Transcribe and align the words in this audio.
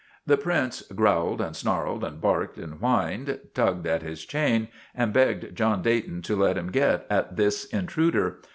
The 0.25 0.35
Prince 0.35 0.81
growled 0.81 1.41
and 1.41 1.55
snarled 1.55 2.03
and 2.03 2.19
barked 2.19 2.57
and 2.57 2.79
whined, 2.79 3.39
tugged 3.53 3.85
at 3.85 4.01
his 4.01 4.25
chain, 4.25 4.67
and 4.95 5.13
begged 5.13 5.55
John 5.55 5.83
Dayton 5.83 6.23
to 6.23 6.35
let 6.35 6.57
him 6.57 6.71
get 6.71 7.05
at 7.07 7.35
this 7.35 7.65
intruder. 7.65 8.37